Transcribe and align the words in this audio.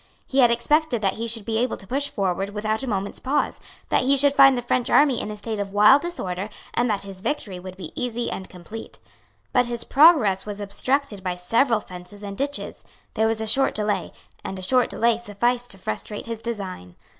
He 0.25 0.39
had 0.39 0.49
expected 0.49 1.03
that 1.03 1.13
he 1.19 1.27
should 1.27 1.45
be 1.45 1.59
able 1.59 1.77
to 1.77 1.85
push 1.85 2.09
forward 2.09 2.49
without 2.55 2.81
a 2.81 2.87
moment's 2.89 3.19
pause, 3.19 3.59
that 3.89 4.01
he 4.01 4.17
should 4.17 4.33
find 4.33 4.57
the 4.57 4.63
French 4.63 4.89
army 4.89 5.21
in 5.21 5.29
a 5.29 5.37
state 5.37 5.59
of 5.59 5.73
wild 5.73 6.01
disorder, 6.01 6.49
and 6.73 6.89
that 6.89 7.03
his 7.03 7.21
victory 7.21 7.59
would 7.59 7.77
be 7.77 7.91
easy 7.93 8.31
and 8.31 8.49
complete. 8.49 8.97
But 9.53 9.67
his 9.67 9.83
progress 9.83 10.43
was 10.43 10.59
obstructed 10.59 11.23
by 11.23 11.35
several 11.35 11.79
fences 11.81 12.23
and 12.23 12.35
ditches; 12.35 12.83
there 13.13 13.27
was 13.27 13.39
a 13.41 13.45
short 13.45 13.75
delay; 13.75 14.11
and 14.43 14.57
a 14.57 14.63
short 14.63 14.89
delay 14.89 15.19
sufficed 15.19 15.69
to 15.69 15.77
frustrate 15.77 16.25
his 16.25 16.41
design. 16.41 16.95